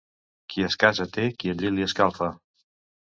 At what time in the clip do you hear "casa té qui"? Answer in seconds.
0.83-1.53